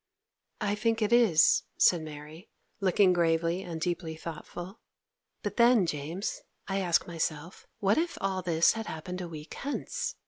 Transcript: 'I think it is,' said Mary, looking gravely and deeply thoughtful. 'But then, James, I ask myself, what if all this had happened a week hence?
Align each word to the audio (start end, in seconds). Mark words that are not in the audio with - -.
'I 0.61 0.73
think 0.77 1.03
it 1.03 1.13
is,' 1.13 1.61
said 1.77 2.01
Mary, 2.01 2.49
looking 2.79 3.13
gravely 3.13 3.61
and 3.61 3.79
deeply 3.79 4.15
thoughtful. 4.15 4.79
'But 5.43 5.57
then, 5.57 5.85
James, 5.85 6.41
I 6.67 6.79
ask 6.79 7.05
myself, 7.05 7.67
what 7.77 7.99
if 7.99 8.17
all 8.19 8.41
this 8.41 8.71
had 8.73 8.87
happened 8.87 9.21
a 9.21 9.29
week 9.29 9.53
hence? 9.53 10.15